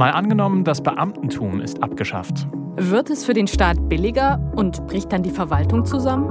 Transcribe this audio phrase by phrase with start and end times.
[0.00, 2.48] Mal angenommen, das Beamtentum ist abgeschafft.
[2.76, 6.26] Wird es für den Staat billiger und bricht dann die Verwaltung zusammen?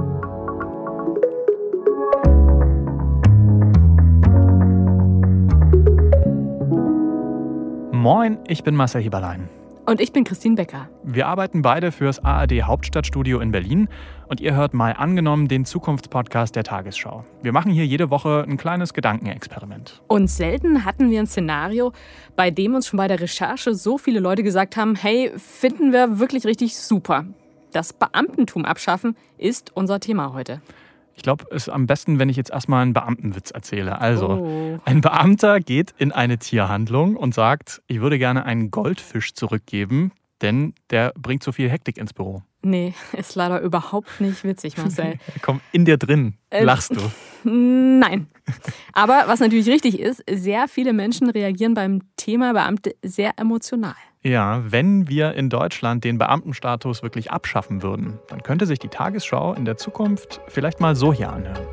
[7.92, 9.48] Moin, ich bin Marcel Hieberlein.
[9.90, 10.88] Und ich bin Christine Becker.
[11.02, 13.88] Wir arbeiten beide fürs ARD Hauptstadtstudio in Berlin
[14.28, 17.24] und ihr hört mal angenommen den Zukunftspodcast der Tagesschau.
[17.42, 20.00] Wir machen hier jede Woche ein kleines Gedankenexperiment.
[20.06, 21.92] Und selten hatten wir ein Szenario,
[22.36, 26.20] bei dem uns schon bei der Recherche so viele Leute gesagt haben, hey, finden wir
[26.20, 27.24] wirklich richtig super.
[27.72, 30.62] Das Beamtentum abschaffen ist unser Thema heute.
[31.20, 34.00] Ich glaube, es ist am besten, wenn ich jetzt erstmal einen Beamtenwitz erzähle.
[34.00, 34.80] Also, oh.
[34.86, 40.72] ein Beamter geht in eine Tierhandlung und sagt, ich würde gerne einen Goldfisch zurückgeben, denn
[40.88, 42.42] der bringt zu viel Hektik ins Büro.
[42.62, 45.18] Nee, ist leider überhaupt nicht witzig, Marcel.
[45.42, 47.00] Komm, in dir drin äh, lachst du.
[47.44, 48.26] Nein.
[48.92, 53.94] Aber was natürlich richtig ist, sehr viele Menschen reagieren beim Thema Beamte sehr emotional.
[54.22, 59.54] Ja, wenn wir in Deutschland den Beamtenstatus wirklich abschaffen würden, dann könnte sich die Tagesschau
[59.54, 61.66] in der Zukunft vielleicht mal so hier anhören.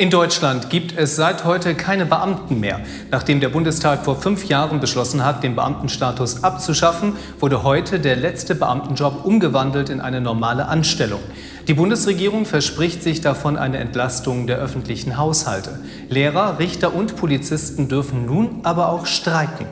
[0.00, 2.80] In Deutschland gibt es seit heute keine Beamten mehr.
[3.10, 8.54] Nachdem der Bundestag vor fünf Jahren beschlossen hat, den Beamtenstatus abzuschaffen, wurde heute der letzte
[8.54, 11.20] Beamtenjob umgewandelt in eine normale Anstellung.
[11.68, 15.78] Die Bundesregierung verspricht sich davon eine Entlastung der öffentlichen Haushalte.
[16.08, 19.66] Lehrer, Richter und Polizisten dürfen nun aber auch streiken.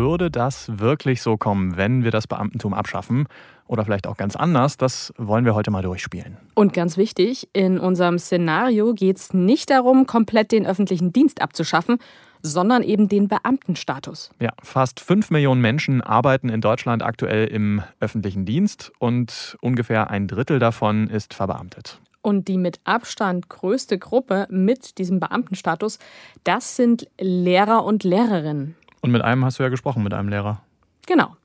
[0.00, 3.26] würde das wirklich so kommen, wenn wir das Beamtentum abschaffen?
[3.66, 4.76] Oder vielleicht auch ganz anders?
[4.76, 6.36] Das wollen wir heute mal durchspielen.
[6.54, 11.98] Und ganz wichtig, in unserem Szenario geht es nicht darum, komplett den öffentlichen Dienst abzuschaffen,
[12.42, 14.30] sondern eben den Beamtenstatus.
[14.40, 20.28] Ja, fast fünf Millionen Menschen arbeiten in Deutschland aktuell im öffentlichen Dienst und ungefähr ein
[20.28, 22.00] Drittel davon ist verbeamtet.
[22.22, 25.98] Und die mit Abstand größte Gruppe mit diesem Beamtenstatus,
[26.44, 28.76] das sind Lehrer und Lehrerinnen.
[29.00, 30.60] Und mit einem hast du ja gesprochen, mit einem Lehrer.
[31.06, 31.36] Genau.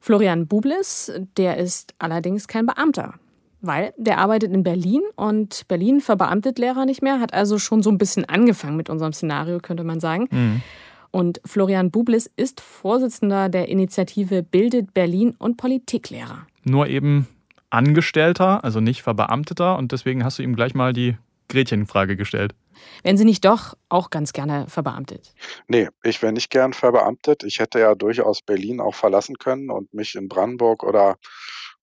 [0.00, 3.14] Florian Bublis, der ist allerdings kein Beamter,
[3.60, 7.90] weil der arbeitet in Berlin und Berlin verbeamtet Lehrer nicht mehr, hat also schon so
[7.90, 10.28] ein bisschen angefangen mit unserem Szenario, könnte man sagen.
[10.30, 10.62] Mhm.
[11.10, 16.46] Und Florian Bublis ist Vorsitzender der Initiative Bildet Berlin und Politiklehrer.
[16.64, 17.26] Nur eben
[17.70, 21.16] Angestellter, also nicht Verbeamteter und deswegen hast du ihm gleich mal die
[21.48, 22.54] Gretchenfrage gestellt.
[23.02, 25.32] Wären Sie nicht doch auch ganz gerne verbeamtet?
[25.66, 27.42] Nee, ich wäre nicht gern verbeamtet.
[27.42, 31.16] Ich hätte ja durchaus Berlin auch verlassen können und mich in Brandenburg oder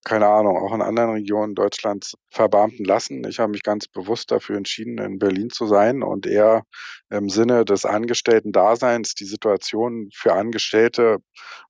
[0.06, 3.26] keine Ahnung, auch in anderen Regionen Deutschlands verbeamten lassen.
[3.28, 6.62] Ich habe mich ganz bewusst dafür entschieden, in Berlin zu sein und eher
[7.10, 11.18] im Sinne des Angestellten-Daseins die Situation für Angestellte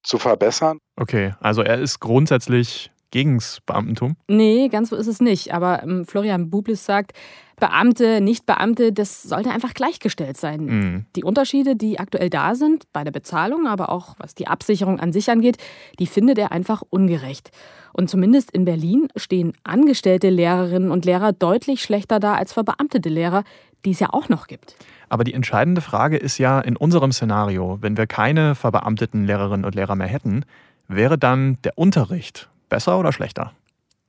[0.02, 0.78] zu verbessern.
[0.96, 4.16] Okay, also er ist grundsätzlich gegens Beamtentum?
[4.28, 5.54] Nee, ganz so ist es nicht.
[5.54, 7.12] Aber ähm, Florian Bublis sagt,
[7.58, 10.64] Beamte, Nicht-Beamte, das sollte einfach gleichgestellt sein.
[10.66, 11.06] Mhm.
[11.16, 15.14] Die Unterschiede, die aktuell da sind, bei der Bezahlung, aber auch was die Absicherung an
[15.14, 15.56] sich angeht,
[15.98, 17.52] die findet er einfach ungerecht.
[17.94, 23.44] Und zumindest in Berlin stehen angestellte Lehrerinnen und Lehrer deutlich schlechter da als verbeamtete Lehrer,
[23.86, 24.76] die es ja auch noch gibt.
[25.08, 29.74] Aber die entscheidende Frage ist ja in unserem Szenario, wenn wir keine verbeamteten Lehrerinnen und
[29.74, 30.44] Lehrer mehr hätten,
[30.88, 33.52] wäre dann der Unterricht besser oder schlechter?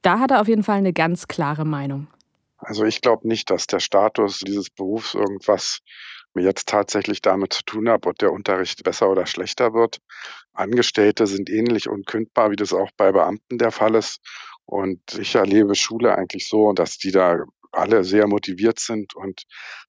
[0.02, 2.08] Da hat er auf jeden Fall eine ganz klare Meinung.
[2.58, 5.80] Also ich glaube nicht, dass der Status dieses Berufs irgendwas
[6.36, 10.00] jetzt tatsächlich damit zu tun hat, ob der Unterricht besser oder schlechter wird.
[10.54, 14.20] Angestellte sind ähnlich unkündbar, wie das auch bei Beamten der Fall ist.
[14.66, 19.44] Und ich erlebe Schule eigentlich so, dass die da alle sehr motiviert sind und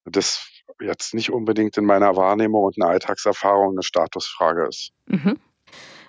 [0.04, 0.48] das
[0.80, 4.92] jetzt nicht unbedingt in meiner Wahrnehmung und einer Alltagserfahrung eine Statusfrage ist.
[5.06, 5.38] Mhm.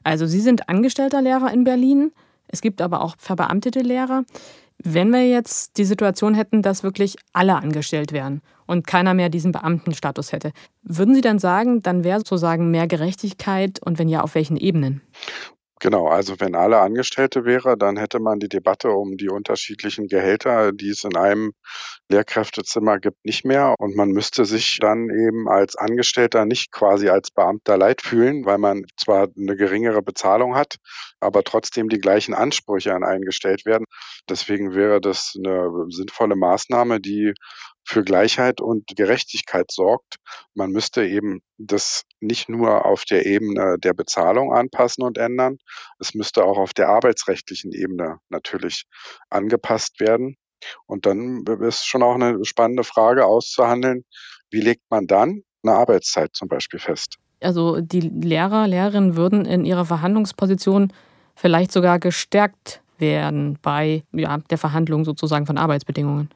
[0.04, 2.12] Also Sie sind angestellter Lehrer in Berlin.
[2.50, 4.24] Es gibt aber auch verbeamtete Lehrer.
[4.82, 9.52] Wenn wir jetzt die Situation hätten, dass wirklich alle angestellt wären und keiner mehr diesen
[9.52, 10.52] Beamtenstatus hätte,
[10.84, 15.02] würden Sie dann sagen, dann wäre sozusagen mehr Gerechtigkeit und wenn ja, auf welchen Ebenen?
[15.82, 20.74] Genau, also wenn alle Angestellte wäre, dann hätte man die Debatte um die unterschiedlichen Gehälter,
[20.74, 21.54] die es in einem
[22.10, 23.76] Lehrkräftezimmer gibt, nicht mehr.
[23.80, 28.58] Und man müsste sich dann eben als Angestellter nicht quasi als Beamter leid fühlen, weil
[28.58, 30.76] man zwar eine geringere Bezahlung hat,
[31.22, 33.86] aber trotzdem die gleichen Ansprüche an eingestellt werden.
[34.30, 37.34] Deswegen wäre das eine sinnvolle Maßnahme, die
[37.86, 40.18] für Gleichheit und Gerechtigkeit sorgt.
[40.54, 45.58] Man müsste eben das nicht nur auf der Ebene der Bezahlung anpassen und ändern,
[46.00, 48.86] es müsste auch auf der arbeitsrechtlichen Ebene natürlich
[49.30, 50.38] angepasst werden.
[50.86, 54.04] Und dann ist schon auch eine spannende Frage auszuhandeln,
[54.52, 57.18] wie legt man dann eine Arbeitszeit zum Beispiel fest?
[57.42, 60.92] Also die Lehrer, Lehrerinnen würden in ihrer Verhandlungsposition
[61.36, 66.30] vielleicht sogar gestärkt werden bei ja, der Verhandlung sozusagen von Arbeitsbedingungen.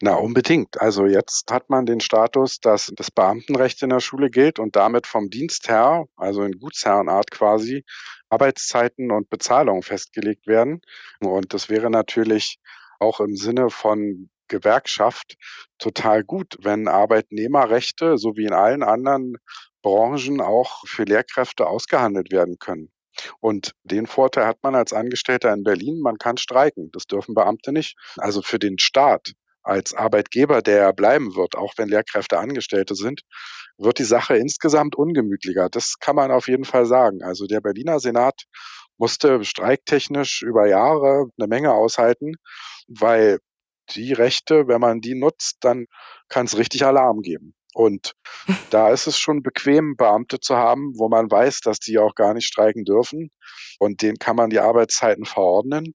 [0.00, 0.80] Na, unbedingt.
[0.80, 5.06] Also jetzt hat man den Status, dass das Beamtenrecht in der Schule gilt und damit
[5.06, 7.84] vom Dienstherr, also in Gutsherrenart quasi,
[8.28, 10.80] Arbeitszeiten und Bezahlung festgelegt werden.
[11.20, 12.58] Und das wäre natürlich
[12.98, 15.36] auch im Sinne von Gewerkschaft
[15.78, 19.36] total gut, wenn Arbeitnehmerrechte, so wie in allen anderen
[19.82, 22.90] Branchen, auch für Lehrkräfte ausgehandelt werden können.
[23.40, 26.90] Und den Vorteil hat man als Angestellter in Berlin, man kann streiken.
[26.92, 27.96] Das dürfen Beamte nicht.
[28.16, 29.32] Also für den Staat
[29.64, 33.22] als Arbeitgeber, der bleiben wird, auch wenn Lehrkräfte Angestellte sind,
[33.78, 35.68] wird die Sache insgesamt ungemütlicher.
[35.68, 37.22] Das kann man auf jeden Fall sagen.
[37.22, 38.44] Also der Berliner Senat
[38.98, 42.34] musste streiktechnisch über Jahre eine Menge aushalten,
[42.86, 43.38] weil
[43.90, 45.86] die Rechte, wenn man die nutzt, dann
[46.28, 47.54] kann es richtig Alarm geben.
[47.74, 48.14] Und
[48.70, 52.34] da ist es schon bequem, Beamte zu haben, wo man weiß, dass die auch gar
[52.34, 53.30] nicht streiken dürfen.
[53.78, 55.94] Und denen kann man die Arbeitszeiten verordnen.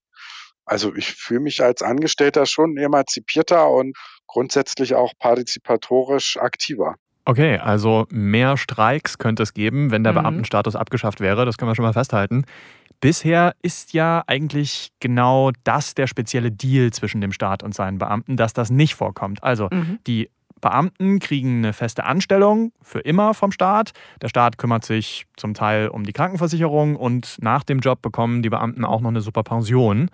[0.69, 6.95] Also ich fühle mich als Angestellter schon emanzipierter und grundsätzlich auch partizipatorisch aktiver.
[7.25, 10.18] Okay, also mehr Streiks könnte es geben, wenn der mhm.
[10.18, 11.45] Beamtenstatus abgeschafft wäre.
[11.45, 12.45] Das können wir schon mal festhalten.
[13.01, 18.38] Bisher ist ja eigentlich genau das der spezielle Deal zwischen dem Staat und seinen Beamten,
[18.38, 19.44] dass das nicht vorkommt.
[19.44, 19.98] Also mhm.
[20.06, 20.30] die
[20.62, 23.94] Beamten kriegen eine feste Anstellung für immer vom Staat.
[24.21, 28.50] Der Staat kümmert sich zum Teil um die Krankenversicherung und nach dem Job bekommen die
[28.50, 30.12] Beamten auch noch eine super Pension.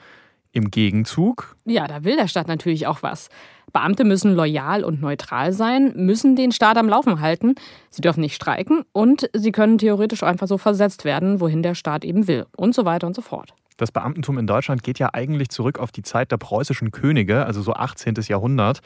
[0.56, 1.58] Im Gegenzug?
[1.66, 3.28] Ja, da will der Staat natürlich auch was.
[3.74, 7.56] Beamte müssen loyal und neutral sein, müssen den Staat am Laufen halten.
[7.90, 12.06] Sie dürfen nicht streiken und sie können theoretisch einfach so versetzt werden, wohin der Staat
[12.06, 12.46] eben will.
[12.56, 13.54] Und so weiter und so fort.
[13.76, 17.62] Das Beamtentum in Deutschland geht ja eigentlich zurück auf die Zeit der preußischen Könige, also
[17.62, 18.14] so 18.
[18.30, 18.80] Jahrhundert.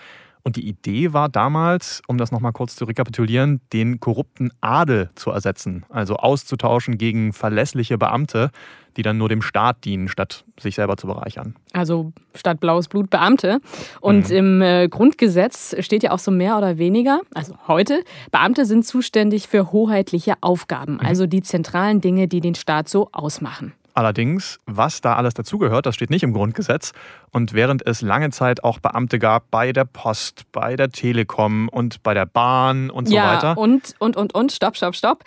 [0.44, 5.32] Und die Idee war damals, um das nochmal kurz zu rekapitulieren, den korrupten Adel zu
[5.32, 8.52] ersetzen, also auszutauschen gegen verlässliche Beamte,
[8.98, 11.56] die dann nur dem Staat dienen, statt sich selber zu bereichern.
[11.74, 13.60] Also statt blaues Blut Beamte.
[14.02, 14.36] Und mhm.
[14.36, 19.48] im äh, Grundgesetz steht ja auch so mehr oder weniger, also heute, Beamte sind zuständig
[19.48, 21.02] für hoheitliche Aufgaben, mhm.
[21.02, 23.74] also die zentralen Dinge, die den Staat so ausmachen.
[23.94, 26.94] Allerdings, was da alles dazugehört, das steht nicht im Grundgesetz.
[27.32, 32.04] Und während es lange Zeit auch Beamte gab bei der Post, bei der Telekom und
[32.04, 33.58] bei der Bahn und so ja, weiter.
[33.58, 35.24] Und, und, und, und, stopp, stopp, stopp.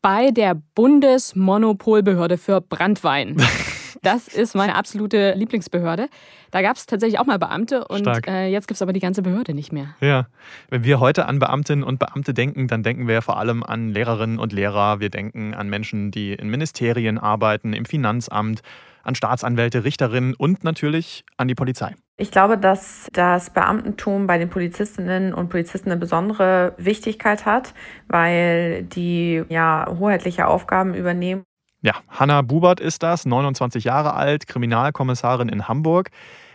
[0.00, 3.36] Bei der Bundesmonopolbehörde für Brandwein.
[4.02, 6.08] Das ist meine absolute Lieblingsbehörde.
[6.50, 9.22] Da gab es tatsächlich auch mal Beamte und äh, jetzt gibt es aber die ganze
[9.22, 9.94] Behörde nicht mehr.
[10.00, 10.26] Ja.
[10.70, 14.38] Wenn wir heute an Beamtinnen und Beamte denken, dann denken wir vor allem an Lehrerinnen
[14.38, 15.00] und Lehrer.
[15.00, 18.62] Wir denken an Menschen, die in Ministerien arbeiten, im Finanzamt,
[19.02, 21.94] an Staatsanwälte, Richterinnen und natürlich an die Polizei.
[22.20, 27.74] Ich glaube, dass das Beamtentum bei den Polizistinnen und Polizisten eine besondere Wichtigkeit hat,
[28.08, 31.44] weil die ja hoheitliche Aufgaben übernehmen.
[31.80, 36.10] Ja, Hanna Bubert ist das, 29 Jahre alt, Kriminalkommissarin in Hamburg.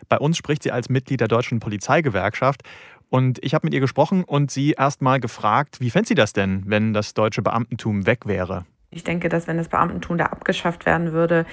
[0.09, 2.63] Bei uns spricht sie als Mitglied der Deutschen Polizeigewerkschaft.
[3.09, 6.33] Und ich habe mit ihr gesprochen und sie erst mal gefragt, wie fände sie das
[6.33, 8.65] denn, wenn das deutsche Beamtentum weg wäre?
[8.89, 11.45] Ich denke, dass wenn das Beamtentum da abgeschafft werden würde,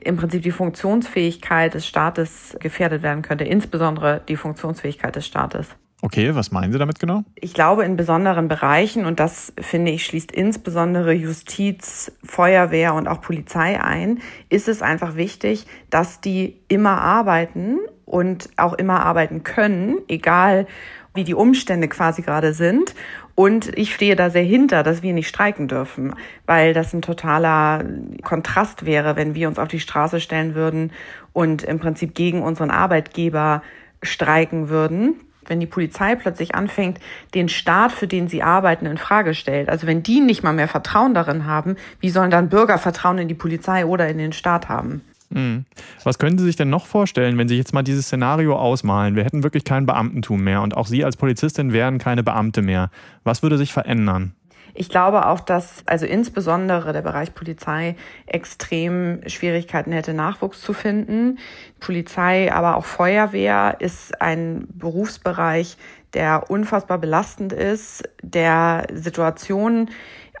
[0.00, 5.76] im Prinzip die Funktionsfähigkeit des Staates gefährdet werden könnte, insbesondere die Funktionsfähigkeit des Staates.
[6.00, 7.24] Okay, was meinen Sie damit genau?
[7.34, 13.20] Ich glaube, in besonderen Bereichen, und das finde ich schließt insbesondere Justiz, Feuerwehr und auch
[13.20, 19.98] Polizei ein, ist es einfach wichtig, dass die immer arbeiten und auch immer arbeiten können,
[20.06, 20.68] egal
[21.14, 22.94] wie die Umstände quasi gerade sind.
[23.34, 26.14] Und ich stehe da sehr hinter, dass wir nicht streiken dürfen,
[26.46, 27.84] weil das ein totaler
[28.22, 30.92] Kontrast wäre, wenn wir uns auf die Straße stellen würden
[31.32, 33.62] und im Prinzip gegen unseren Arbeitgeber
[34.02, 35.16] streiken würden
[35.48, 36.98] wenn die Polizei plötzlich anfängt,
[37.34, 39.68] den Staat, für den sie arbeiten, in Frage stellt.
[39.68, 43.28] Also wenn die nicht mal mehr Vertrauen darin haben, wie sollen dann Bürger Vertrauen in
[43.28, 45.02] die Polizei oder in den Staat haben?
[45.30, 45.64] Mhm.
[46.04, 49.14] Was können Sie sich denn noch vorstellen, wenn Sie jetzt mal dieses Szenario ausmalen?
[49.14, 52.90] Wir hätten wirklich kein Beamtentum mehr und auch Sie als Polizistin wären keine Beamte mehr.
[53.24, 54.32] Was würde sich verändern?
[54.80, 61.40] Ich glaube auch, dass also insbesondere der Bereich Polizei extrem Schwierigkeiten hätte, Nachwuchs zu finden.
[61.80, 65.76] Polizei, aber auch Feuerwehr ist ein Berufsbereich,
[66.14, 69.90] der unfassbar belastend ist, der Situationen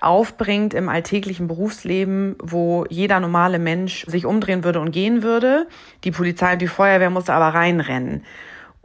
[0.00, 5.66] aufbringt im alltäglichen Berufsleben, wo jeder normale Mensch sich umdrehen würde und gehen würde.
[6.04, 8.22] Die Polizei und die Feuerwehr muss aber reinrennen.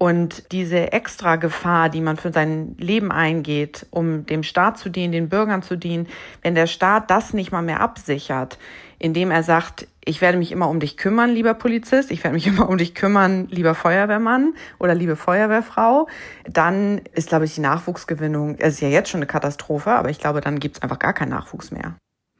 [0.03, 5.13] Und diese extra Gefahr, die man für sein Leben eingeht, um dem Staat zu dienen,
[5.13, 6.09] den Bürgern zu dienen,
[6.41, 8.57] wenn der Staat das nicht mal mehr absichert,
[8.99, 12.47] indem er sagt, ich werde mich immer um dich kümmern, lieber Polizist, ich werde mich
[12.47, 16.09] immer um dich kümmern, lieber Feuerwehrmann oder liebe Feuerwehrfrau,
[16.49, 20.19] dann ist, glaube ich, die Nachwuchsgewinnung, es ist ja jetzt schon eine Katastrophe, aber ich
[20.19, 21.95] glaube, dann gibt es einfach gar keinen Nachwuchs mehr.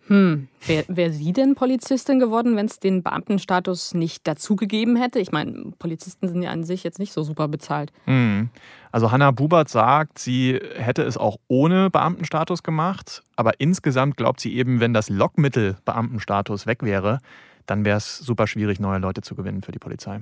[0.07, 5.19] Hm, wäre wär sie denn Polizistin geworden, wenn es den Beamtenstatus nicht dazugegeben hätte?
[5.19, 7.93] Ich meine, Polizisten sind ja an sich jetzt nicht so super bezahlt.
[8.05, 8.49] Hm.
[8.91, 14.55] Also Hanna Bubert sagt, sie hätte es auch ohne Beamtenstatus gemacht, aber insgesamt glaubt sie
[14.55, 17.19] eben, wenn das Lockmittel Beamtenstatus weg wäre,
[17.65, 20.21] dann wäre es super schwierig, neue Leute zu gewinnen für die Polizei.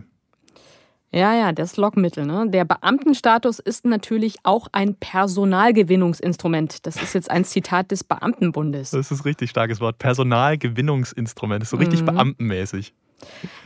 [1.13, 2.25] Ja, ja, das Lockmittel.
[2.25, 2.45] Ne?
[2.49, 6.85] Der Beamtenstatus ist natürlich auch ein Personalgewinnungsinstrument.
[6.85, 8.91] Das ist jetzt ein Zitat des Beamtenbundes.
[8.91, 9.97] Das ist ein richtig starkes Wort.
[9.97, 11.61] Personalgewinnungsinstrument.
[11.61, 12.05] Das ist so richtig mhm.
[12.05, 12.93] beamtenmäßig.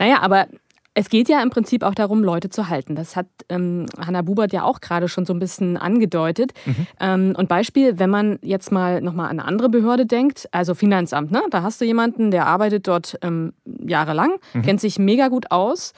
[0.00, 0.48] Naja, aber
[0.94, 2.96] es geht ja im Prinzip auch darum, Leute zu halten.
[2.96, 6.52] Das hat ähm, Hanna Bubert ja auch gerade schon so ein bisschen angedeutet.
[6.64, 6.86] Mhm.
[6.98, 11.30] Ähm, und Beispiel, wenn man jetzt mal nochmal an eine andere Behörde denkt, also Finanzamt,
[11.30, 11.42] ne?
[11.50, 14.62] da hast du jemanden, der arbeitet dort ähm, jahrelang, mhm.
[14.62, 15.92] kennt sich mega gut aus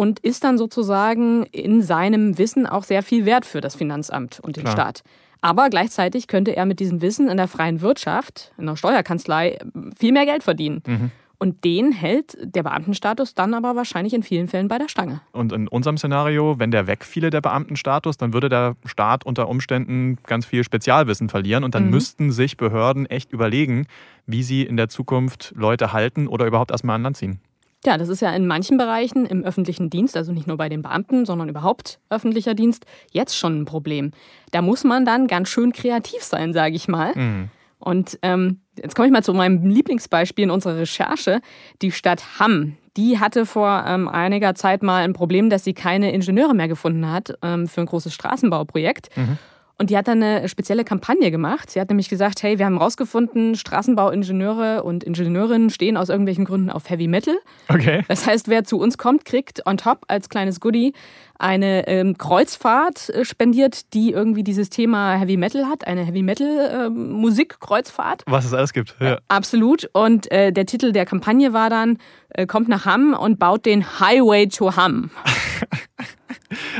[0.00, 4.56] und ist dann sozusagen in seinem Wissen auch sehr viel wert für das Finanzamt und
[4.56, 4.72] den Klar.
[4.72, 5.02] Staat.
[5.42, 9.58] Aber gleichzeitig könnte er mit diesem Wissen in der freien Wirtschaft, in der Steuerkanzlei,
[9.94, 10.82] viel mehr Geld verdienen.
[10.86, 11.10] Mhm.
[11.36, 15.20] Und den hält der Beamtenstatus dann aber wahrscheinlich in vielen Fällen bei der Stange.
[15.32, 20.16] Und in unserem Szenario, wenn der wegfiele, der Beamtenstatus, dann würde der Staat unter Umständen
[20.26, 21.90] ganz viel Spezialwissen verlieren und dann mhm.
[21.90, 23.86] müssten sich Behörden echt überlegen,
[24.24, 27.40] wie sie in der Zukunft Leute halten oder überhaupt erstmal an Land ziehen.
[27.84, 30.82] Ja, das ist ja in manchen Bereichen im öffentlichen Dienst, also nicht nur bei den
[30.82, 34.10] Beamten, sondern überhaupt öffentlicher Dienst, jetzt schon ein Problem.
[34.50, 37.14] Da muss man dann ganz schön kreativ sein, sage ich mal.
[37.14, 37.48] Mhm.
[37.78, 41.40] Und ähm, jetzt komme ich mal zu meinem Lieblingsbeispiel in unserer Recherche.
[41.80, 46.12] Die Stadt Hamm, die hatte vor ähm, einiger Zeit mal ein Problem, dass sie keine
[46.12, 49.16] Ingenieure mehr gefunden hat ähm, für ein großes Straßenbauprojekt.
[49.16, 49.38] Mhm.
[49.80, 51.70] Und die hat dann eine spezielle Kampagne gemacht.
[51.70, 56.68] Sie hat nämlich gesagt, hey, wir haben rausgefunden, Straßenbauingenieure und Ingenieurinnen stehen aus irgendwelchen Gründen
[56.68, 57.38] auf Heavy Metal.
[57.68, 58.02] Okay.
[58.06, 60.92] Das heißt, wer zu uns kommt, kriegt on top als kleines Goodie
[61.38, 66.58] eine ähm, Kreuzfahrt äh, spendiert, die irgendwie dieses Thema Heavy Metal hat, eine Heavy Metal
[66.58, 68.24] äh, Musikkreuzfahrt.
[68.26, 68.96] Was es alles gibt.
[69.00, 69.14] Ja.
[69.14, 69.88] Äh, absolut.
[69.94, 71.96] Und äh, der Titel der Kampagne war dann,
[72.28, 75.10] äh, kommt nach Hamm und baut den Highway to Hamm.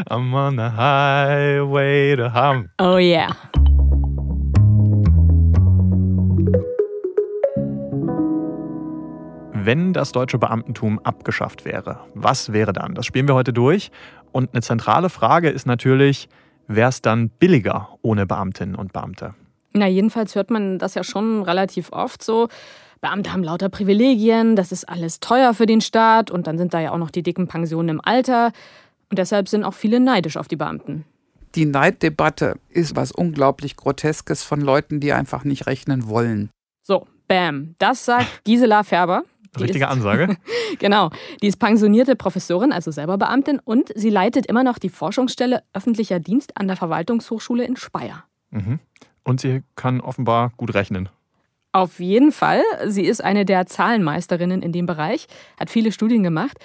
[0.09, 2.69] I'm on the highway to Hamm.
[2.81, 3.37] Oh yeah.
[9.53, 12.95] Wenn das deutsche Beamtentum abgeschafft wäre, was wäre dann?
[12.95, 13.93] Das spielen wir heute durch.
[14.33, 16.29] Und eine zentrale Frage ist natürlich,
[16.67, 19.35] wäre es dann billiger ohne Beamtinnen und Beamte?
[19.73, 22.49] Na, jedenfalls hört man das ja schon relativ oft so.
[23.00, 26.81] Beamte haben lauter Privilegien, das ist alles teuer für den Staat und dann sind da
[26.81, 28.50] ja auch noch die dicken Pensionen im Alter.
[29.11, 31.05] Und deshalb sind auch viele neidisch auf die Beamten.
[31.57, 36.50] Die Neiddebatte ist was unglaublich Groteskes von Leuten, die einfach nicht rechnen wollen.
[36.83, 37.75] So, bam.
[37.79, 39.25] Das sagt Gisela Färber.
[39.57, 40.37] Die Richtige ist, Ansage.
[40.79, 41.11] genau.
[41.43, 46.21] Die ist pensionierte Professorin, also selber Beamtin, und sie leitet immer noch die Forschungsstelle öffentlicher
[46.21, 48.25] Dienst an der Verwaltungshochschule in Speyer.
[48.50, 48.79] Mhm.
[49.25, 51.09] Und sie kann offenbar gut rechnen.
[51.73, 52.62] Auf jeden Fall.
[52.87, 55.26] Sie ist eine der Zahlenmeisterinnen in dem Bereich,
[55.59, 56.59] hat viele Studien gemacht.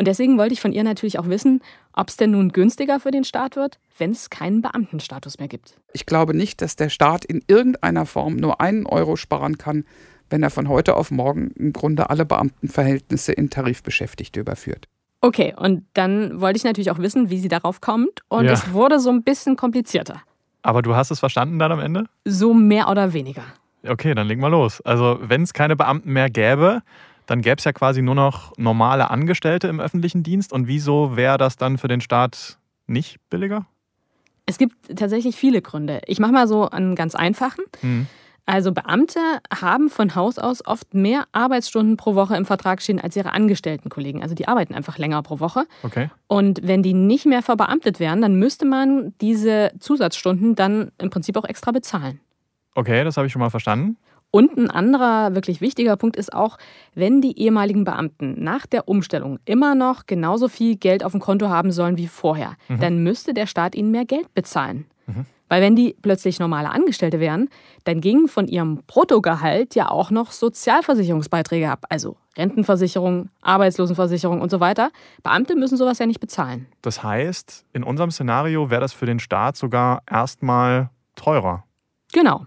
[0.00, 1.60] Und deswegen wollte ich von ihr natürlich auch wissen,
[1.92, 5.74] ob es denn nun günstiger für den Staat wird, wenn es keinen Beamtenstatus mehr gibt.
[5.92, 9.84] Ich glaube nicht, dass der Staat in irgendeiner Form nur einen Euro sparen kann,
[10.30, 14.88] wenn er von heute auf morgen im Grunde alle Beamtenverhältnisse in Tarifbeschäftigte überführt.
[15.20, 18.22] Okay, und dann wollte ich natürlich auch wissen, wie sie darauf kommt.
[18.28, 18.52] Und ja.
[18.52, 20.22] es wurde so ein bisschen komplizierter.
[20.62, 22.06] Aber du hast es verstanden dann am Ende?
[22.24, 23.44] So mehr oder weniger.
[23.86, 24.80] Okay, dann legen wir los.
[24.80, 26.80] Also, wenn es keine Beamten mehr gäbe,
[27.26, 30.52] dann gäbe es ja quasi nur noch normale Angestellte im öffentlichen Dienst.
[30.52, 33.66] Und wieso wäre das dann für den Staat nicht billiger?
[34.46, 36.00] Es gibt tatsächlich viele Gründe.
[36.06, 37.64] Ich mache mal so einen ganz einfachen.
[37.82, 38.06] Mhm.
[38.46, 39.20] Also Beamte
[39.54, 44.22] haben von Haus aus oft mehr Arbeitsstunden pro Woche im Vertrag stehen als ihre Angestelltenkollegen.
[44.22, 45.66] Also die arbeiten einfach länger pro Woche.
[45.84, 46.10] Okay.
[46.26, 51.36] Und wenn die nicht mehr verbeamtet wären, dann müsste man diese Zusatzstunden dann im Prinzip
[51.36, 52.18] auch extra bezahlen.
[52.74, 53.98] Okay, das habe ich schon mal verstanden.
[54.30, 56.56] Und ein anderer wirklich wichtiger Punkt ist auch,
[56.94, 61.48] wenn die ehemaligen Beamten nach der Umstellung immer noch genauso viel Geld auf dem Konto
[61.48, 62.80] haben sollen wie vorher, mhm.
[62.80, 64.86] dann müsste der Staat ihnen mehr Geld bezahlen.
[65.06, 65.26] Mhm.
[65.48, 67.48] Weil wenn die plötzlich normale Angestellte wären,
[67.82, 74.60] dann gingen von ihrem Bruttogehalt ja auch noch Sozialversicherungsbeiträge ab, also Rentenversicherung, Arbeitslosenversicherung und so
[74.60, 74.92] weiter.
[75.24, 76.66] Beamte müssen sowas ja nicht bezahlen.
[76.82, 81.64] Das heißt, in unserem Szenario wäre das für den Staat sogar erstmal teurer.
[82.12, 82.46] Genau.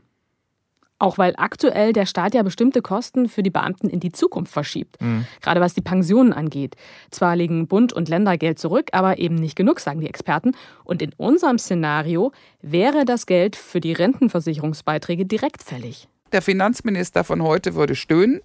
[1.04, 5.02] Auch weil aktuell der Staat ja bestimmte Kosten für die Beamten in die Zukunft verschiebt.
[5.02, 5.26] Mhm.
[5.42, 6.78] Gerade was die Pensionen angeht.
[7.12, 10.56] Zwar legen Bund und Länder Geld zurück, aber eben nicht genug, sagen die Experten.
[10.86, 12.32] Und in unserem Szenario
[12.62, 16.08] wäre das Geld für die Rentenversicherungsbeiträge direkt fällig.
[16.32, 18.40] Der Finanzminister von heute würde stöhnen,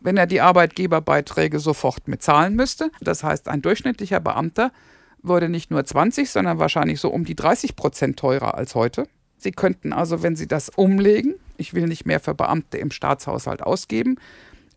[0.00, 2.90] wenn er die Arbeitgeberbeiträge sofort mitzahlen müsste.
[3.02, 4.72] Das heißt, ein durchschnittlicher Beamter
[5.20, 9.08] würde nicht nur 20, sondern wahrscheinlich so um die 30 Prozent teurer als heute.
[9.42, 13.62] Sie könnten also, wenn Sie das umlegen, ich will nicht mehr für Beamte im Staatshaushalt
[13.62, 14.16] ausgeben,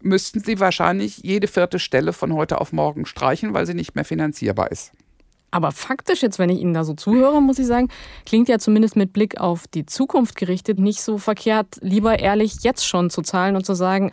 [0.02, 4.06] müssten sie wahrscheinlich jede vierte Stelle von heute auf morgen streichen, weil sie nicht mehr
[4.06, 4.92] finanzierbar ist.
[5.52, 7.90] Aber faktisch jetzt, wenn ich Ihnen da so zuhöre, muss ich sagen,
[8.26, 12.86] klingt ja zumindest mit Blick auf die Zukunft gerichtet nicht so verkehrt, lieber ehrlich jetzt
[12.86, 14.12] schon zu zahlen und zu sagen,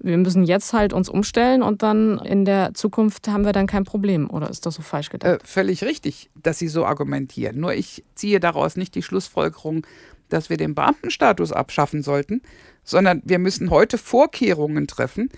[0.00, 3.84] wir müssen jetzt halt uns umstellen und dann in der Zukunft haben wir dann kein
[3.84, 4.28] Problem.
[4.28, 5.42] Oder ist das so falsch gedacht?
[5.42, 7.58] Äh, völlig richtig, dass Sie so argumentieren.
[7.58, 9.86] Nur ich ziehe daraus nicht die Schlussfolgerung,
[10.28, 12.42] dass wir den Beamtenstatus abschaffen sollten,
[12.84, 15.30] sondern wir müssen heute Vorkehrungen treffen,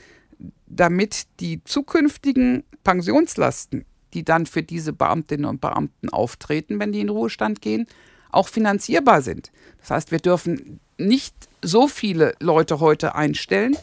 [0.67, 3.85] damit die zukünftigen Pensionslasten,
[4.15, 7.87] die dann für diese Beamtinnen und Beamten auftreten, wenn die in Ruhestand gehen,
[8.31, 9.53] auch finanzierbar sind.
[9.81, 13.77] Das heißt, wir dürfen nicht so viele Leute heute einstellen,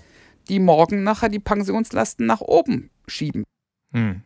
[0.49, 3.43] die morgen nachher die Pensionslasten nach oben schieben.
[3.93, 4.21] Hm.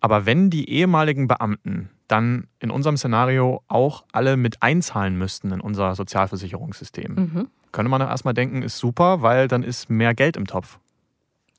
[0.00, 5.60] Aber wenn die ehemaligen Beamten dann in unserem Szenario auch alle mit einzahlen müssten in
[5.60, 7.48] unser Sozialversicherungssystem, mhm.
[7.72, 10.78] könnte man doch erstmal denken, ist super, weil dann ist mehr Geld im Topf.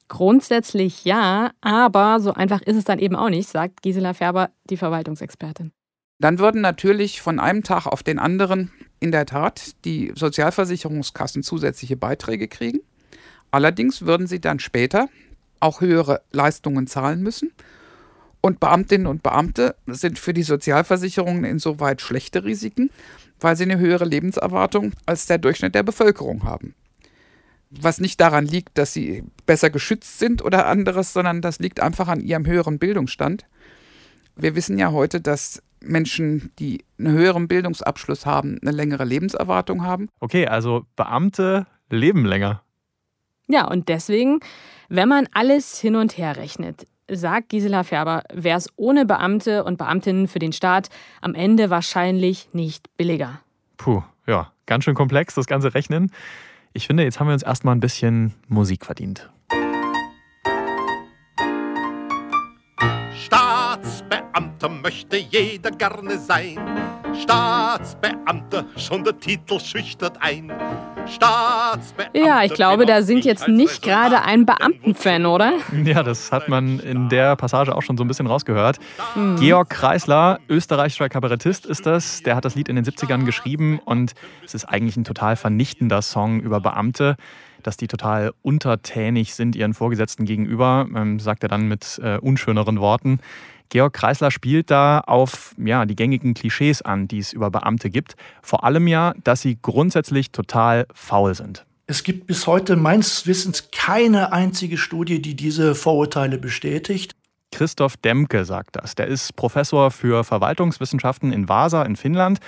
[0.10, 4.76] Grundsätzlich ja, aber so einfach ist es dann eben auch nicht, sagt Gisela Färber, die
[4.78, 5.72] Verwaltungsexpertin.
[6.20, 11.96] Dann würden natürlich von einem Tag auf den anderen in der Tat die Sozialversicherungskassen zusätzliche
[11.96, 12.80] Beiträge kriegen.
[13.52, 15.08] Allerdings würden sie dann später
[15.60, 17.52] auch höhere Leistungen zahlen müssen.
[18.42, 22.90] Und Beamtinnen und Beamte sind für die Sozialversicherungen insoweit schlechte Risiken,
[23.40, 26.74] weil sie eine höhere Lebenserwartung als der Durchschnitt der Bevölkerung haben.
[27.70, 32.08] Was nicht daran liegt, dass sie besser geschützt sind oder anderes, sondern das liegt einfach
[32.08, 33.46] an ihrem höheren Bildungsstand.
[34.36, 40.10] Wir wissen ja heute, dass Menschen, die einen höheren Bildungsabschluss haben, eine längere Lebenserwartung haben.
[40.20, 42.64] Okay, also Beamte leben länger.
[43.48, 44.40] Ja, und deswegen,
[44.90, 49.78] wenn man alles hin und her rechnet, sagt Gisela Färber, wäre es ohne Beamte und
[49.78, 50.90] Beamtinnen für den Staat
[51.22, 53.42] am Ende wahrscheinlich nicht billiger.
[53.78, 56.12] Puh, ja, ganz schön komplex, das ganze Rechnen.
[56.80, 59.30] Ich finde, jetzt haben wir uns erstmal ein bisschen Musik verdient.
[63.14, 66.58] Staatsbeamter möchte jeder gerne sein.
[67.16, 70.52] Staatsbeamter, schon der Titel schüchtert ein.
[72.14, 75.54] Ja, ich glaube, da singt jetzt nicht gerade ein Beamtenfan, oder?
[75.84, 78.78] Ja, das hat man in der Passage auch schon so ein bisschen rausgehört.
[79.16, 79.38] Mhm.
[79.38, 82.22] Georg Kreisler, österreichischer Kabarettist ist das.
[82.24, 84.14] Der hat das Lied in den 70ern geschrieben und
[84.46, 87.16] es ist eigentlich ein total vernichtender Song über Beamte
[87.64, 92.80] dass die total untertänig sind ihren Vorgesetzten gegenüber, ähm, sagt er dann mit äh, unschöneren
[92.80, 93.20] Worten.
[93.70, 98.16] Georg Kreisler spielt da auf ja, die gängigen Klischees an, die es über Beamte gibt.
[98.42, 101.66] Vor allem ja, dass sie grundsätzlich total faul sind.
[101.86, 107.14] Es gibt bis heute meines Wissens keine einzige Studie, die diese Vorurteile bestätigt.
[107.52, 108.96] Christoph Demke sagt das.
[108.96, 112.40] Der ist Professor für Verwaltungswissenschaften in Vasa in Finnland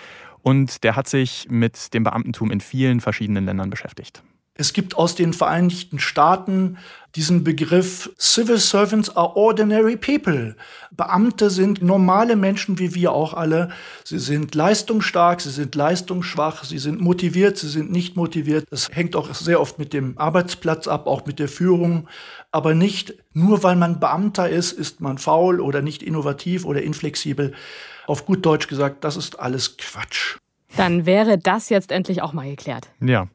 [0.43, 4.23] und der hat sich mit dem Beamtentum in vielen verschiedenen Ländern beschäftigt.
[4.53, 6.77] Es gibt aus den Vereinigten Staaten
[7.15, 10.55] diesen Begriff Civil Servants are ordinary people.
[10.91, 13.69] Beamte sind normale Menschen wie wir auch alle.
[14.05, 18.65] Sie sind leistungsstark, sie sind leistungsschwach, sie sind motiviert, sie sind nicht motiviert.
[18.69, 22.07] Das hängt auch sehr oft mit dem Arbeitsplatz ab, auch mit der Führung.
[22.51, 27.53] Aber nicht nur weil man Beamter ist, ist man faul oder nicht innovativ oder inflexibel.
[28.07, 30.37] Auf gut Deutsch gesagt, das ist alles Quatsch.
[30.77, 32.89] Dann wäre das jetzt endlich auch mal geklärt.
[32.99, 33.27] Ja.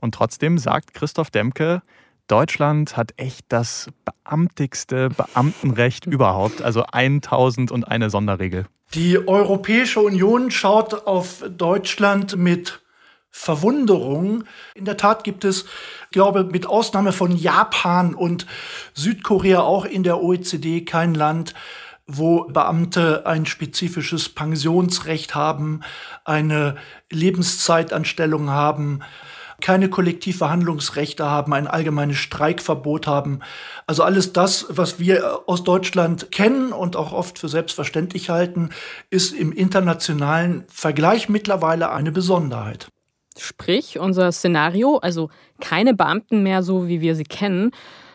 [0.00, 1.82] Und trotzdem sagt Christoph Demke,
[2.26, 8.66] Deutschland hat echt das beamtigste Beamtenrecht überhaupt, also 1000 und eine Sonderregel.
[8.94, 12.80] Die Europäische Union schaut auf Deutschland mit
[13.36, 14.44] Verwunderung.
[14.74, 15.66] In der Tat gibt es,
[16.12, 18.46] glaube mit Ausnahme von Japan und
[18.94, 21.52] Südkorea auch in der OECD kein Land,
[22.06, 25.80] wo Beamte ein spezifisches Pensionsrecht haben,
[26.24, 26.76] eine
[27.10, 29.02] Lebenszeitanstellung haben,
[29.60, 33.40] keine Kollektivverhandlungsrechte haben, ein allgemeines Streikverbot haben.
[33.86, 38.70] Also alles das, was wir aus Deutschland kennen und auch oft für selbstverständlich halten,
[39.10, 42.88] ist im internationalen Vergleich mittlerweile eine Besonderheit.
[43.38, 47.72] Sprich, unser Szenario, also keine Beamten mehr so, wie wir sie kennen,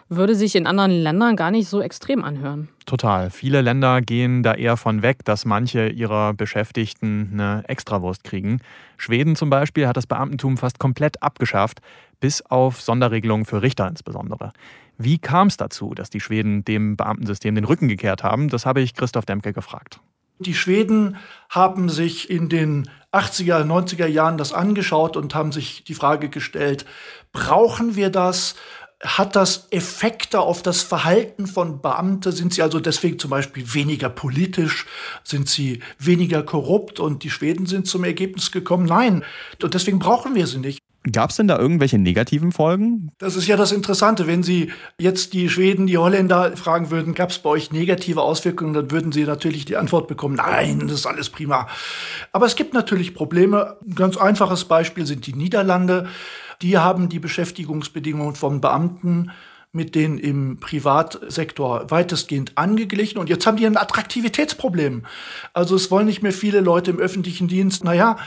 [0.09, 2.67] würde sich in anderen Ländern gar nicht so extrem anhören.
[2.85, 3.29] Total.
[3.29, 8.61] Viele Länder gehen da eher von weg, dass manche ihrer Beschäftigten eine Extrawurst kriegen.
[8.97, 11.79] Schweden zum Beispiel hat das Beamtentum fast komplett abgeschafft,
[12.19, 14.51] bis auf Sonderregelungen für Richter insbesondere.
[14.97, 18.49] Wie kam es dazu, dass die Schweden dem Beamtensystem den Rücken gekehrt haben?
[18.49, 20.01] Das habe ich Christoph Demke gefragt.
[20.39, 21.17] Die Schweden
[21.49, 26.85] haben sich in den 80er, 90er Jahren das angeschaut und haben sich die Frage gestellt,
[27.33, 28.55] brauchen wir das?
[29.01, 32.31] Hat das Effekte auf das Verhalten von Beamten?
[32.31, 34.85] Sind sie also deswegen zum Beispiel weniger politisch?
[35.23, 36.99] Sind sie weniger korrupt?
[36.99, 39.23] Und die Schweden sind zum Ergebnis gekommen, nein.
[39.61, 40.79] Und deswegen brauchen wir sie nicht.
[41.13, 43.11] Gab es denn da irgendwelche negativen Folgen?
[43.19, 44.27] Das ist ja das Interessante.
[44.27, 48.73] Wenn Sie jetzt die Schweden, die Holländer fragen würden, gab es bei euch negative Auswirkungen,
[48.73, 51.69] dann würden Sie natürlich die Antwort bekommen, nein, das ist alles prima.
[52.33, 53.77] Aber es gibt natürlich Probleme.
[53.87, 56.09] Ein ganz einfaches Beispiel sind die Niederlande.
[56.61, 59.31] Die haben die Beschäftigungsbedingungen von Beamten
[59.71, 63.19] mit denen im Privatsektor weitestgehend angeglichen.
[63.19, 65.05] Und jetzt haben die ein Attraktivitätsproblem.
[65.53, 67.83] Also es wollen nicht mehr viele Leute im öffentlichen Dienst.
[67.83, 68.17] Naja,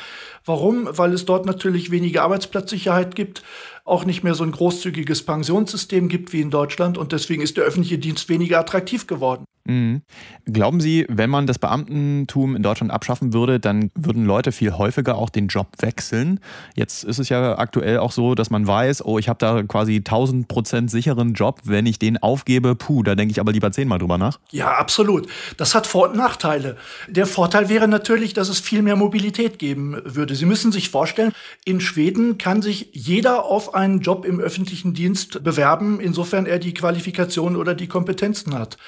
[0.45, 0.89] warum?
[0.91, 3.43] Weil es dort natürlich weniger Arbeitsplatzsicherheit gibt
[3.85, 7.65] auch nicht mehr so ein großzügiges Pensionssystem gibt wie in Deutschland und deswegen ist der
[7.65, 9.45] öffentliche Dienst weniger attraktiv geworden.
[9.65, 10.03] Mhm.
[10.45, 15.17] Glauben Sie, wenn man das Beamtentum in Deutschland abschaffen würde, dann würden Leute viel häufiger
[15.17, 16.41] auch den Job wechseln?
[16.75, 19.97] Jetzt ist es ja aktuell auch so, dass man weiß, oh, ich habe da quasi
[19.97, 21.61] 1000 Prozent sicheren Job.
[21.65, 24.41] Wenn ich den aufgebe, puh, da denke ich aber lieber zehnmal drüber nach.
[24.51, 25.29] Ja, absolut.
[25.57, 26.77] Das hat Vor- und Nachteile.
[27.09, 30.32] Der Vorteil wäre natürlich, dass es viel mehr Mobilität geben würde.
[30.35, 31.33] Sie müssen sich vorstellen,
[31.65, 36.75] in Schweden kann sich jeder auf einen Job im öffentlichen Dienst bewerben, insofern er die
[36.75, 38.79] Qualifikation oder die Kompetenzen hat.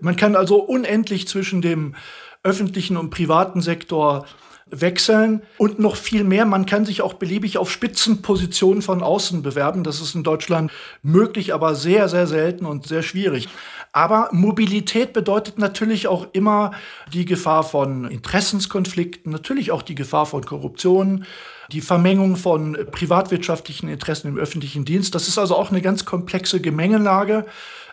[0.00, 1.94] Man kann also unendlich zwischen dem
[2.42, 4.26] öffentlichen und privaten Sektor
[4.66, 6.46] wechseln und noch viel mehr.
[6.46, 9.84] Man kann sich auch beliebig auf Spitzenpositionen von außen bewerben.
[9.84, 13.48] Das ist in Deutschland möglich, aber sehr, sehr selten und sehr schwierig.
[13.94, 16.72] Aber Mobilität bedeutet natürlich auch immer
[17.12, 21.26] die Gefahr von Interessenskonflikten, natürlich auch die Gefahr von Korruption,
[21.70, 25.14] die Vermengung von privatwirtschaftlichen Interessen im öffentlichen Dienst.
[25.14, 27.46] Das ist also auch eine ganz komplexe Gemengelage.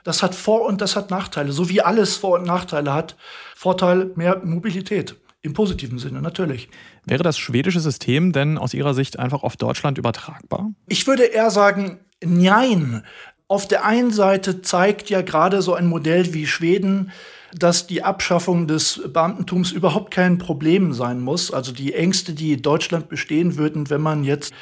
[0.03, 3.15] Das hat Vor- und das hat Nachteile, so wie alles Vor- und Nachteile hat.
[3.55, 5.15] Vorteil mehr Mobilität.
[5.43, 6.67] Im positiven Sinne, natürlich.
[7.05, 10.71] Wäre das schwedische System denn aus Ihrer Sicht einfach auf Deutschland übertragbar?
[10.87, 13.03] Ich würde eher sagen, nein.
[13.51, 17.11] Auf der einen Seite zeigt ja gerade so ein Modell wie Schweden,
[17.53, 21.51] dass die Abschaffung des Beamtentums überhaupt kein Problem sein muss.
[21.51, 24.53] Also die Ängste, die in Deutschland bestehen würden, wenn man jetzt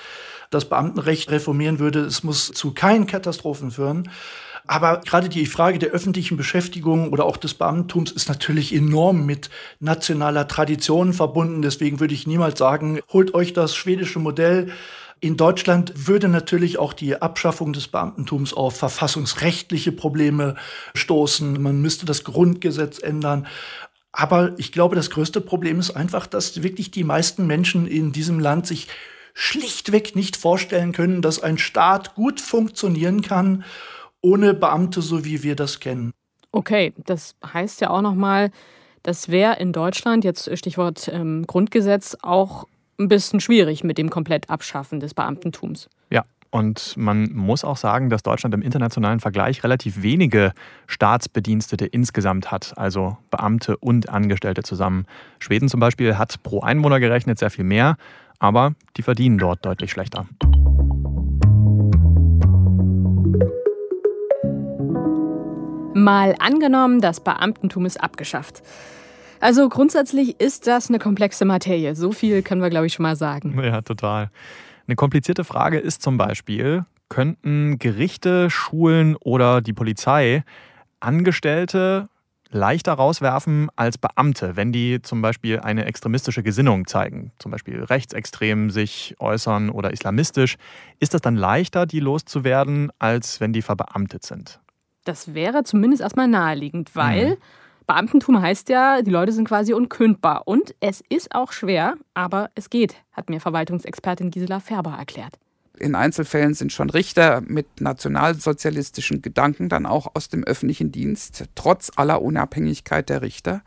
[0.49, 4.09] das Beamtenrecht reformieren würde, es muss zu keinen Katastrophen führen.
[4.65, 9.51] Aber gerade die Frage der öffentlichen Beschäftigung oder auch des Beamtentums ist natürlich enorm mit
[9.79, 11.61] nationaler Tradition verbunden.
[11.61, 14.71] Deswegen würde ich niemals sagen, holt euch das schwedische Modell
[15.21, 20.55] in Deutschland würde natürlich auch die Abschaffung des Beamtentums auf verfassungsrechtliche Probleme
[20.93, 21.61] stoßen.
[21.61, 23.47] Man müsste das Grundgesetz ändern.
[24.11, 28.39] Aber ich glaube, das größte Problem ist einfach, dass wirklich die meisten Menschen in diesem
[28.39, 28.87] Land sich
[29.33, 33.63] schlichtweg nicht vorstellen können, dass ein Staat gut funktionieren kann
[34.21, 36.11] ohne Beamte, so wie wir das kennen.
[36.51, 38.51] Okay, das heißt ja auch noch mal,
[39.03, 42.65] das wäre in Deutschland jetzt Stichwort ähm, Grundgesetz auch
[42.99, 45.89] ein bisschen schwierig mit dem komplett Abschaffen des Beamtentums.
[46.09, 50.53] Ja, und man muss auch sagen, dass Deutschland im internationalen Vergleich relativ wenige
[50.87, 55.05] Staatsbedienstete insgesamt hat, also Beamte und Angestellte zusammen.
[55.39, 57.97] Schweden zum Beispiel hat pro Einwohner gerechnet sehr viel mehr,
[58.39, 60.27] aber die verdienen dort deutlich schlechter.
[65.93, 68.63] Mal angenommen, das Beamtentum ist abgeschafft.
[69.39, 71.95] Also grundsätzlich ist das eine komplexe Materie.
[71.95, 73.57] So viel können wir, glaube ich, schon mal sagen.
[73.63, 74.29] Ja, total.
[74.87, 80.43] Eine komplizierte Frage ist zum Beispiel, könnten Gerichte, Schulen oder die Polizei
[80.99, 82.09] Angestellte
[82.51, 88.71] leichter rauswerfen als Beamte, wenn die zum Beispiel eine extremistische Gesinnung zeigen, zum Beispiel rechtsextrem
[88.71, 90.57] sich äußern oder islamistisch,
[90.99, 94.59] ist das dann leichter, die loszuwerden, als wenn die verbeamtet sind?
[95.05, 97.37] Das wäre zumindest erstmal naheliegend, weil mhm.
[97.89, 100.43] Beamtentum heißt ja, die Leute sind quasi unkündbar.
[100.45, 105.39] Und es ist auch schwer, aber es geht, hat mir Verwaltungsexpertin Gisela Färber erklärt.
[105.79, 111.91] In Einzelfällen sind schon Richter mit nationalsozialistischen Gedanken dann auch aus dem öffentlichen Dienst, trotz
[111.95, 113.63] aller Unabhängigkeit der Richter,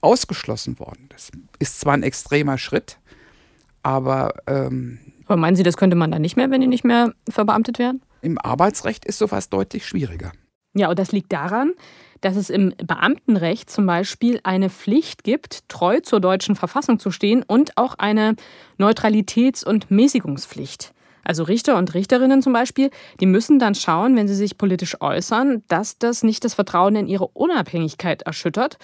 [0.00, 1.10] ausgeschlossen worden.
[1.10, 2.98] Das ist zwar ein extremer Schritt,
[3.82, 4.32] aber.
[4.46, 7.78] Ähm, aber meinen Sie, das könnte man dann nicht mehr, wenn die nicht mehr verbeamtet
[7.78, 8.00] werden?
[8.22, 10.32] Im Arbeitsrecht ist sowas deutlich schwieriger.
[10.74, 11.72] Ja, und das liegt daran,
[12.20, 17.42] dass es im Beamtenrecht zum Beispiel eine Pflicht gibt, treu zur deutschen Verfassung zu stehen
[17.42, 18.36] und auch eine
[18.78, 20.92] Neutralitäts- und Mäßigungspflicht.
[21.24, 25.62] Also Richter und Richterinnen zum Beispiel, die müssen dann schauen, wenn sie sich politisch äußern,
[25.68, 28.78] dass das nicht das Vertrauen in ihre Unabhängigkeit erschüttert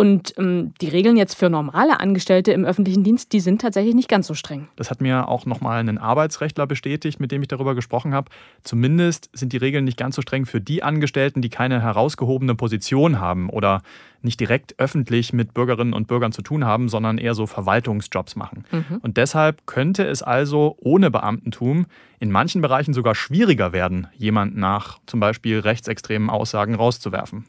[0.00, 4.08] und ähm, die Regeln jetzt für normale Angestellte im öffentlichen Dienst, die sind tatsächlich nicht
[4.08, 4.68] ganz so streng.
[4.76, 8.30] Das hat mir auch nochmal ein Arbeitsrechtler bestätigt, mit dem ich darüber gesprochen habe.
[8.62, 13.20] Zumindest sind die Regeln nicht ganz so streng für die Angestellten, die keine herausgehobene Position
[13.20, 13.82] haben oder
[14.22, 18.64] nicht direkt öffentlich mit Bürgerinnen und Bürgern zu tun haben, sondern eher so Verwaltungsjobs machen.
[18.72, 19.00] Mhm.
[19.02, 21.84] Und deshalb könnte es also ohne Beamtentum
[22.20, 27.44] in manchen Bereichen sogar schwieriger werden, jemanden nach zum Beispiel rechtsextremen Aussagen rauszuwerfen.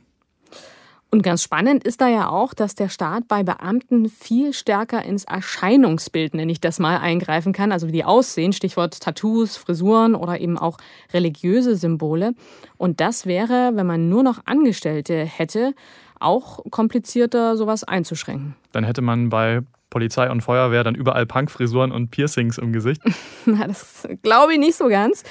[1.13, 5.25] Und ganz spannend ist da ja auch, dass der Staat bei Beamten viel stärker ins
[5.25, 10.39] Erscheinungsbild, nenne ich das mal, eingreifen kann, also wie die aussehen, Stichwort Tattoos, Frisuren oder
[10.39, 10.77] eben auch
[11.11, 12.33] religiöse Symbole.
[12.77, 15.73] Und das wäre, wenn man nur noch Angestellte hätte,
[16.17, 18.55] auch komplizierter, sowas einzuschränken.
[18.71, 23.01] Dann hätte man bei Polizei und Feuerwehr dann überall Punkfrisuren und Piercings im Gesicht?
[23.45, 25.23] Na, das glaube ich nicht so ganz.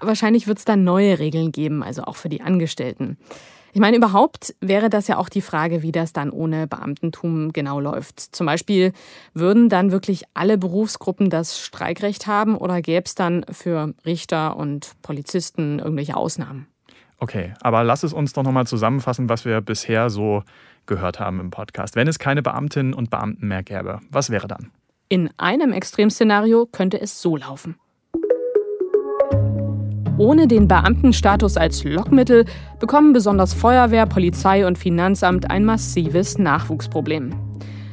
[0.00, 3.16] Wahrscheinlich wird es dann neue Regeln geben, also auch für die Angestellten.
[3.74, 7.80] Ich meine, überhaupt wäre das ja auch die Frage, wie das dann ohne Beamtentum genau
[7.80, 8.20] läuft.
[8.20, 8.92] Zum Beispiel,
[9.32, 14.92] würden dann wirklich alle Berufsgruppen das Streikrecht haben oder gäbe es dann für Richter und
[15.00, 16.66] Polizisten irgendwelche Ausnahmen?
[17.16, 20.42] Okay, aber lass es uns doch nochmal zusammenfassen, was wir bisher so
[20.84, 21.96] gehört haben im Podcast.
[21.96, 24.70] Wenn es keine Beamtinnen und Beamten mehr gäbe, was wäre dann?
[25.08, 27.76] In einem Extremszenario könnte es so laufen.
[30.22, 32.44] Ohne den Beamtenstatus als Lockmittel
[32.78, 37.34] bekommen besonders Feuerwehr, Polizei und Finanzamt ein massives Nachwuchsproblem.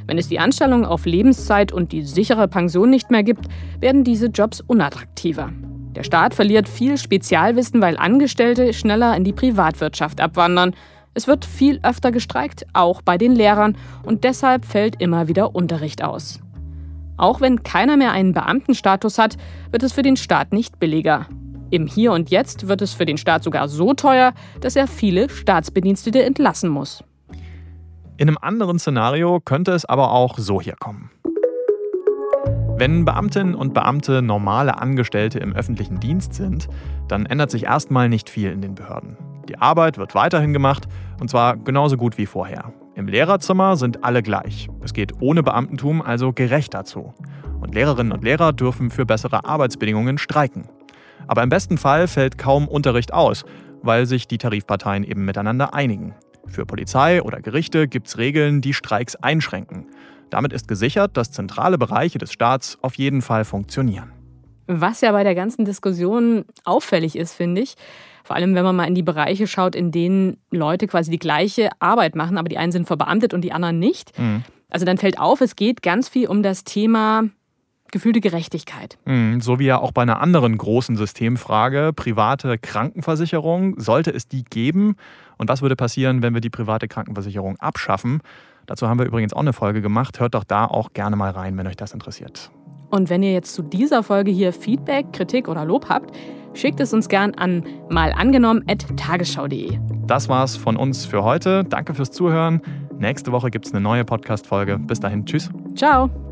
[0.05, 3.47] Wenn es die Anstellung auf Lebenszeit und die sichere Pension nicht mehr gibt,
[3.79, 5.49] werden diese Jobs unattraktiver.
[5.95, 10.75] Der Staat verliert viel Spezialwissen, weil Angestellte schneller in die Privatwirtschaft abwandern.
[11.15, 16.03] Es wird viel öfter gestreikt, auch bei den Lehrern, und deshalb fällt immer wieder Unterricht
[16.03, 16.39] aus.
[17.17, 19.35] Auch wenn keiner mehr einen Beamtenstatus hat,
[19.71, 21.25] wird es für den Staat nicht billiger.
[21.71, 25.29] Im Hier und Jetzt wird es für den Staat sogar so teuer, dass er viele
[25.29, 27.03] Staatsbedienstete entlassen muss.
[28.17, 31.11] In einem anderen Szenario könnte es aber auch so hier kommen.
[32.77, 36.69] Wenn Beamtinnen und Beamte normale Angestellte im öffentlichen Dienst sind,
[37.07, 39.17] dann ändert sich erstmal nicht viel in den Behörden.
[39.47, 40.87] Die Arbeit wird weiterhin gemacht
[41.19, 42.73] und zwar genauso gut wie vorher.
[42.95, 44.69] Im Lehrerzimmer sind alle gleich.
[44.81, 47.13] Es geht ohne Beamtentum also gerecht dazu.
[47.61, 50.69] Und Lehrerinnen und Lehrer dürfen für bessere Arbeitsbedingungen streiken.
[51.27, 53.45] Aber im besten Fall fällt kaum Unterricht aus,
[53.81, 56.15] weil sich die Tarifparteien eben miteinander einigen.
[56.47, 59.85] Für Polizei oder Gerichte gibt es Regeln, die Streiks einschränken.
[60.29, 64.11] Damit ist gesichert, dass zentrale Bereiche des Staats auf jeden Fall funktionieren.
[64.67, 67.75] Was ja bei der ganzen Diskussion auffällig ist, finde ich,
[68.23, 71.69] vor allem wenn man mal in die Bereiche schaut, in denen Leute quasi die gleiche
[71.79, 74.17] Arbeit machen, aber die einen sind verbeamtet und die anderen nicht.
[74.19, 74.43] Mhm.
[74.69, 77.23] Also dann fällt auf, es geht ganz viel um das Thema
[77.91, 78.97] gefühlte Gerechtigkeit.
[79.05, 84.43] Mhm, so wie ja auch bei einer anderen großen Systemfrage, private Krankenversicherung, sollte es die
[84.43, 84.95] geben?
[85.37, 88.21] Und was würde passieren, wenn wir die private Krankenversicherung abschaffen?
[88.65, 90.19] Dazu haben wir übrigens auch eine Folge gemacht.
[90.19, 92.51] Hört doch da auch gerne mal rein, wenn euch das interessiert.
[92.89, 96.15] Und wenn ihr jetzt zu dieser Folge hier Feedback, Kritik oder Lob habt,
[96.53, 99.79] schickt es uns gern an malangenommen.tagesschau.de.
[100.05, 101.63] Das war's von uns für heute.
[101.63, 102.61] Danke fürs Zuhören.
[102.97, 104.77] Nächste Woche gibt es eine neue Podcast-Folge.
[104.79, 105.49] Bis dahin, tschüss.
[105.75, 106.28] Ciao.